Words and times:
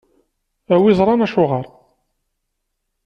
A 0.73 0.75
wi 0.81 0.87
iẓṛan 0.91 1.25
acuɣeṛ. 1.25 1.65